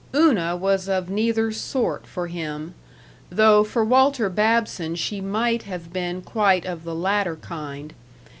Una 0.15 0.55
was 0.57 0.89
of 0.89 1.11
neither 1.11 1.51
sort 1.51 2.07
for 2.07 2.25
him, 2.25 2.73
though 3.29 3.63
for 3.63 3.85
Walter 3.85 4.29
Babson 4.31 4.95
she 4.95 5.21
might 5.21 5.61
have 5.61 5.93
been 5.93 6.23
quite 6.23 6.65
of 6.65 6.83
the 6.85 6.95
latter 6.95 7.35
kind. 7.35 7.93